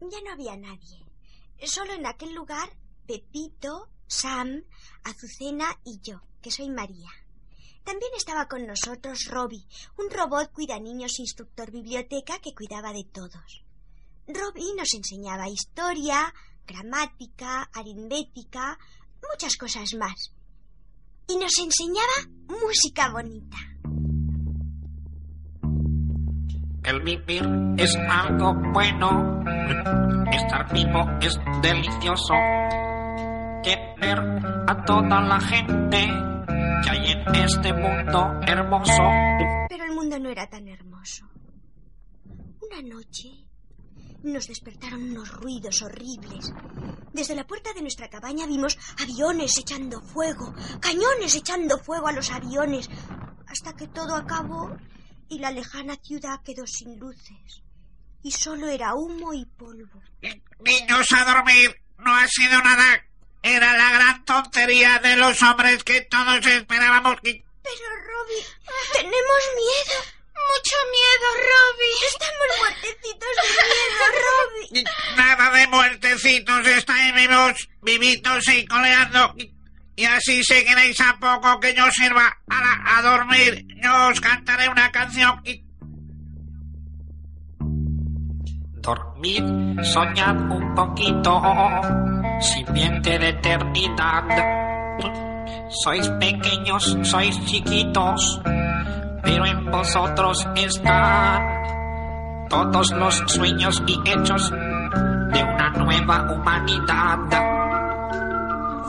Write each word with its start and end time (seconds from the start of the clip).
Ya 0.00 0.20
no 0.20 0.32
había 0.32 0.56
nadie. 0.58 1.06
Solo 1.64 1.94
en 1.94 2.04
aquel 2.04 2.34
lugar 2.34 2.68
Pepito, 3.06 3.88
Sam, 4.06 4.62
Azucena 5.04 5.80
y 5.84 6.00
yo, 6.02 6.20
que 6.42 6.50
soy 6.50 6.68
María. 6.68 7.08
También 7.82 8.12
estaba 8.14 8.46
con 8.46 8.66
nosotros 8.66 9.24
Robbie, 9.30 9.66
un 9.96 10.10
robot 10.10 10.52
cuida 10.52 10.78
niños 10.78 11.18
instructor 11.18 11.70
biblioteca 11.70 12.40
que 12.40 12.54
cuidaba 12.54 12.92
de 12.92 13.04
todos. 13.04 13.64
Robbie 14.28 14.74
nos 14.76 14.92
enseñaba 14.92 15.48
historia, 15.48 16.34
gramática, 16.66 17.70
aritmética, 17.72 18.78
muchas 19.30 19.56
cosas 19.56 19.94
más. 19.94 20.30
Y 21.26 21.36
nos 21.38 21.56
enseñaba 21.58 22.12
música 22.48 23.10
bonita. 23.12 23.56
El 26.96 27.02
vivir 27.02 27.44
es 27.76 27.94
algo 28.08 28.54
bueno. 28.72 29.44
Estar 30.32 30.72
vivo 30.72 31.06
es 31.20 31.38
delicioso. 31.60 32.32
Querer 33.62 34.18
a 34.66 34.82
toda 34.86 35.20
la 35.20 35.38
gente 35.38 36.06
que 36.82 36.90
hay 36.90 37.10
en 37.12 37.34
este 37.34 37.74
mundo 37.74 38.40
hermoso. 38.46 39.02
Pero 39.68 39.84
el 39.84 39.94
mundo 39.94 40.18
no 40.18 40.30
era 40.30 40.48
tan 40.48 40.66
hermoso. 40.68 41.26
Una 42.62 42.80
noche 42.80 43.28
nos 44.22 44.48
despertaron 44.48 45.02
unos 45.02 45.30
ruidos 45.32 45.82
horribles. 45.82 46.50
Desde 47.12 47.34
la 47.34 47.46
puerta 47.46 47.74
de 47.74 47.82
nuestra 47.82 48.08
cabaña 48.08 48.46
vimos 48.46 48.78
aviones 49.02 49.58
echando 49.58 50.00
fuego, 50.00 50.54
cañones 50.80 51.34
echando 51.34 51.76
fuego 51.76 52.08
a 52.08 52.12
los 52.12 52.30
aviones, 52.30 52.88
hasta 53.48 53.74
que 53.74 53.86
todo 53.86 54.16
acabó 54.16 54.74
y 55.28 55.38
la 55.38 55.50
lejana 55.50 55.96
ciudad 56.02 56.40
quedó 56.44 56.66
sin 56.66 56.98
luces. 56.98 57.62
Y 58.22 58.32
solo 58.32 58.68
era 58.68 58.94
humo 58.94 59.32
y 59.34 59.44
polvo. 59.44 60.02
Niños 60.60 61.06
a 61.16 61.24
dormir, 61.24 61.76
no 61.98 62.14
ha 62.14 62.26
sido 62.28 62.60
nada. 62.62 63.04
Era 63.42 63.76
la 63.76 63.92
gran 63.92 64.24
tontería 64.24 64.98
de 64.98 65.16
los 65.16 65.40
hombres 65.42 65.84
que 65.84 66.00
todos 66.02 66.44
esperábamos. 66.44 67.16
que- 67.22 67.44
Pero, 67.62 67.88
Robbie, 68.08 68.44
tenemos 68.92 69.42
miedo. 69.54 70.02
Mucho 70.34 70.76
miedo, 70.90 71.26
Robbie. 71.34 72.06
Estamos 72.08 72.48
muertecitos 72.58 73.28
de 73.36 73.48
miedo, 73.64 74.04
Robbie. 74.26 74.84
Nada 75.16 75.50
de 75.50 75.66
muertecitos, 75.68 76.66
estáis 76.66 77.14
vivos, 77.14 77.68
vivitos 77.82 78.48
y 78.48 78.66
coleando. 78.66 79.34
Y 79.96 80.04
así 80.04 80.42
seguiréis 80.44 81.00
a 81.00 81.16
poco 81.18 81.58
que 81.60 81.74
yo 81.74 81.84
sirva 81.90 82.36
a, 82.50 82.98
a 82.98 83.02
dormir. 83.02 83.65
Yo 83.82 84.08
os 84.08 84.20
cantaré 84.20 84.68
una 84.70 84.90
canción. 84.90 85.42
Dormid, 88.80 89.44
soñad 89.82 90.36
un 90.50 90.74
poquito, 90.74 91.42
simiente 92.40 93.18
de 93.18 93.28
eternidad. 93.28 94.24
Sois 95.68 96.08
pequeños, 96.20 96.96
sois 97.02 97.44
chiquitos, 97.44 98.40
pero 99.22 99.44
en 99.44 99.70
vosotros 99.70 100.46
están 100.54 101.42
todos 102.48 102.90
los 102.92 103.14
sueños 103.26 103.82
y 103.86 104.00
hechos 104.08 104.50
de 104.50 105.44
una 105.44 105.70
nueva 105.70 106.32
humanidad. 106.32 107.18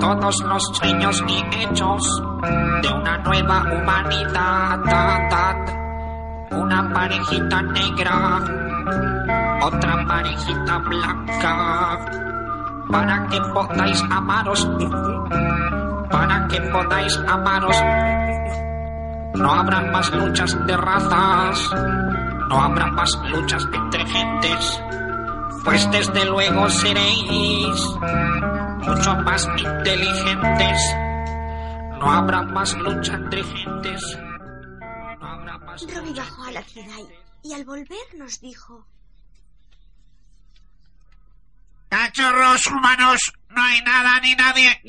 Todos 0.00 0.42
los 0.42 0.62
sueños 0.74 1.22
y 1.28 1.62
hechos 1.62 2.22
de 2.42 2.88
una 2.88 3.18
nueva 3.18 3.62
humanidad. 3.62 4.80
Una 6.50 6.92
parejita 6.92 7.62
negra, 7.62 8.40
otra 9.62 10.04
parejita 10.06 10.78
blanca, 10.78 11.98
para 12.90 13.26
que 13.28 13.40
podáis 13.40 14.02
amaros, 14.10 14.68
para 16.10 16.46
que 16.48 16.60
podáis 16.60 17.18
amaros. 17.28 17.76
No 19.34 19.50
habrá 19.50 19.80
más 19.92 20.12
luchas 20.12 20.66
de 20.66 20.76
razas, 20.76 21.70
no 22.48 22.60
habrá 22.60 22.86
más 22.88 23.10
luchas 23.30 23.66
entre 23.72 24.04
gentes, 24.04 24.82
pues 25.64 25.90
desde 25.90 26.26
luego 26.26 26.68
seréis 26.68 27.98
mucho 28.84 29.16
más 29.24 29.48
inteligentes. 29.56 31.01
No 32.02 32.10
habrá 32.10 32.42
más 32.42 32.74
lucha 32.74 33.14
entre 33.14 33.44
gentes. 33.44 34.02
No 35.20 35.24
habrá 35.28 35.56
más 35.58 35.82
Robbie 35.82 36.12
bajó 36.14 36.42
a 36.42 36.50
la 36.50 36.62
ciudad 36.64 36.98
y, 37.44 37.52
al 37.54 37.64
volver 37.64 37.96
nos 38.16 38.40
dijo... 38.40 38.84
Cachorros 41.88 42.66
humanos, 42.66 43.20
no 43.50 43.62
hay 43.62 43.80
nada 43.82 44.18
ni 44.18 44.34
nadie, 44.34 44.82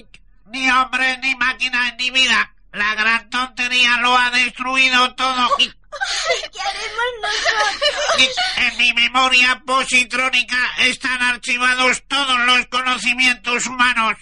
ni 0.47 0.71
hombre, 0.71 1.19
ni 1.19 1.35
máquina, 1.35 1.91
ni 1.99 2.09
vida. 2.09 2.55
La 2.71 2.95
gran 2.95 3.29
tontería 3.29 3.97
lo 3.97 4.17
ha 4.17 4.31
destruido 4.31 5.13
todo. 5.13 5.49
Y- 5.59 5.69
¿Qué 5.69 6.61
haremos 6.61 7.11
nosotros? 7.21 8.35
En 8.57 8.77
mi 8.79 8.93
memoria 8.93 9.61
positrónica 9.63 10.57
están 10.79 11.21
archivados 11.21 12.01
todos 12.07 12.39
los 12.47 12.65
conocimientos 12.65 13.67
humanos. 13.67 14.17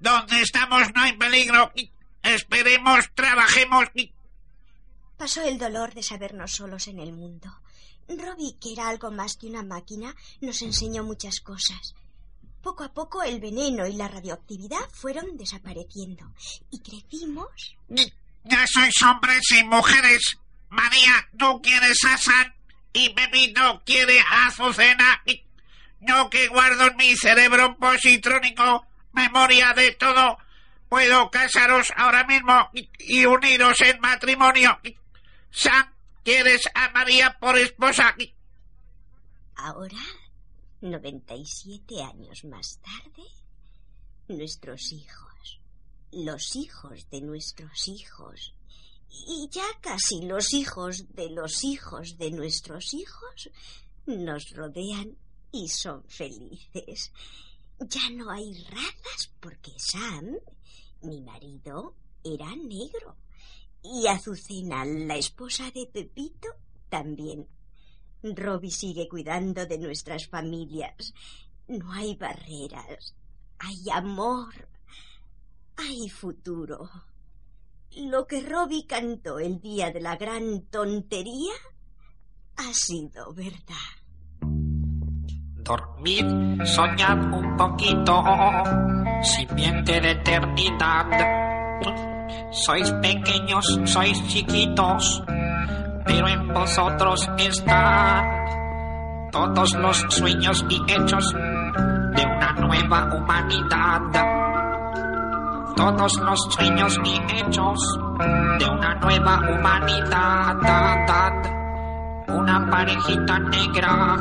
Donde 0.00 0.40
estamos 0.42 0.92
no 0.92 1.02
hay 1.02 1.12
peligro. 1.12 1.70
Y 1.76 1.93
Esperemos, 2.24 3.10
trabajemos. 3.14 3.86
y 3.94 4.12
Pasó 5.16 5.42
el 5.42 5.58
dolor 5.58 5.94
de 5.94 6.02
sabernos 6.02 6.52
solos 6.52 6.88
en 6.88 6.98
el 6.98 7.12
mundo. 7.12 7.48
Robbie, 8.08 8.56
que 8.60 8.72
era 8.72 8.88
algo 8.88 9.10
más 9.10 9.36
que 9.36 9.46
una 9.46 9.62
máquina, 9.62 10.14
nos 10.40 10.60
enseñó 10.62 11.04
muchas 11.04 11.40
cosas. 11.40 11.94
Poco 12.62 12.82
a 12.82 12.92
poco 12.92 13.22
el 13.22 13.40
veneno 13.40 13.86
y 13.86 13.92
la 13.92 14.08
radioactividad 14.08 14.88
fueron 14.90 15.36
desapareciendo 15.36 16.32
y 16.70 16.80
crecimos. 16.80 17.76
Ya 17.88 18.66
sois 18.66 19.02
hombres 19.02 19.42
y 19.50 19.64
mujeres. 19.64 20.38
María, 20.70 21.28
tú 21.38 21.60
quieres 21.62 21.98
a 22.04 22.16
San 22.16 22.54
y 22.92 23.10
Pepito 23.10 23.82
quiere 23.84 24.18
a 24.20 24.46
Azucena. 24.46 25.22
Yo 26.00 26.30
que 26.30 26.48
guardo 26.48 26.86
en 26.86 26.96
mi 26.96 27.16
cerebro 27.16 27.76
positrónico 27.76 28.86
memoria 29.12 29.72
de 29.74 29.92
todo, 29.92 30.38
puedo 30.94 31.28
casaros 31.28 31.88
ahora 31.96 32.24
mismo 32.24 32.70
y, 32.72 33.26
uniros 33.26 33.80
en 33.80 33.98
matrimonio. 34.00 34.78
Y, 34.84 34.96
San, 35.50 35.92
¿quieres 36.22 36.62
a 36.72 36.88
María 36.90 37.36
por 37.40 37.58
esposa? 37.58 38.14
Ahora, 39.56 39.98
97 40.82 42.00
años 42.00 42.44
más 42.44 42.78
tarde, 42.78 43.28
nuestros 44.28 44.92
hijos, 44.92 45.60
los 46.12 46.54
hijos 46.54 47.10
de 47.10 47.22
nuestros 47.22 47.88
hijos, 47.88 48.54
y 49.10 49.48
ya 49.50 49.66
casi 49.80 50.22
los 50.22 50.54
hijos 50.54 51.12
de 51.12 51.28
los 51.30 51.64
hijos 51.64 52.18
de 52.18 52.30
nuestros 52.30 52.94
hijos, 52.94 53.50
nos 54.06 54.48
rodean 54.52 55.16
y 55.50 55.66
son 55.66 56.04
felices. 56.04 57.10
Ya 57.80 58.10
no 58.10 58.30
hay 58.30 58.54
razas 58.70 59.32
porque 59.40 59.72
Sam, 59.76 60.36
mi 61.04 61.20
marido, 61.20 61.94
era 62.22 62.54
negro. 62.56 63.16
Y 63.82 64.06
Azucena, 64.06 64.84
la 64.84 65.16
esposa 65.16 65.70
de 65.70 65.86
Pepito, 65.86 66.48
también. 66.88 67.46
Robbie 68.22 68.70
sigue 68.70 69.08
cuidando 69.08 69.66
de 69.66 69.78
nuestras 69.78 70.26
familias. 70.26 71.12
No 71.68 71.92
hay 71.92 72.16
barreras. 72.16 73.14
Hay 73.58 73.90
amor. 73.92 74.54
Hay 75.76 76.08
futuro. 76.08 76.88
Lo 77.96 78.26
que 78.26 78.40
Robbie 78.40 78.86
cantó 78.86 79.38
el 79.38 79.60
día 79.60 79.90
de 79.90 80.00
la 80.00 80.16
gran 80.16 80.62
tontería 80.70 81.52
ha 82.56 82.72
sido 82.72 83.32
verdad. 83.34 83.94
Dormid, 85.64 86.26
soñad 86.64 87.32
un 87.32 87.56
poquito, 87.56 88.22
simiente 89.24 90.00
de 90.00 90.10
eternidad. 90.12 91.06
Sois 92.50 92.90
pequeños, 93.02 93.80
sois 93.84 94.26
chiquitos, 94.28 95.22
pero 96.04 96.28
en 96.28 96.52
vosotros 96.52 97.28
están 97.38 98.24
todos 99.32 99.74
los 99.74 100.06
sueños 100.08 100.64
y 100.68 100.80
hechos 100.92 101.32
de 101.32 102.24
una 102.24 102.52
nueva 102.52 103.14
humanidad. 103.14 104.00
Todos 105.76 106.20
los 106.20 106.40
sueños 106.50 106.98
y 107.04 107.20
hechos 107.36 107.98
de 108.58 108.66
una 108.66 108.94
nueva 108.96 109.40
humanidad. 109.50 110.56
Una 112.28 112.70
parejita 112.70 113.38
negra 113.38 114.16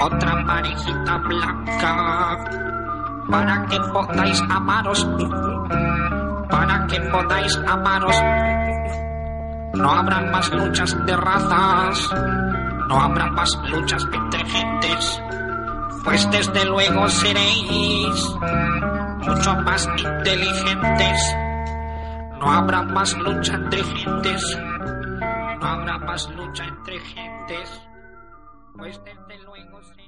otra 0.00 0.44
parejita 0.46 1.18
blanca 1.18 2.75
para 3.30 3.66
que 3.66 3.80
podáis 3.92 4.42
amaros 4.50 5.08
para 6.50 6.86
que 6.86 7.00
podáis 7.00 7.56
amaros 7.66 8.16
no 9.74 9.90
habrá 9.90 10.20
más 10.32 10.50
luchas 10.52 11.06
de 11.06 11.16
razas 11.16 12.10
no 12.88 13.00
habrá 13.00 13.26
más 13.30 13.58
luchas 13.70 14.04
entre 14.12 14.44
gentes 14.44 15.22
Pues 16.06 16.30
desde 16.30 16.64
luego 16.66 17.08
seréis 17.08 18.36
mucho 19.26 19.56
más 19.56 19.88
inteligentes. 19.98 21.36
No 22.38 22.52
habrá 22.52 22.82
más 22.82 23.12
lucha 23.18 23.54
entre 23.54 23.82
gentes. 23.82 24.58
No 25.60 25.66
habrá 25.66 25.98
más 25.98 26.30
lucha 26.30 26.64
entre 26.64 27.00
gentes. 27.00 27.82
Pues 28.76 29.00
desde 29.04 29.44
luego 29.44 29.82
seréis. 29.82 30.05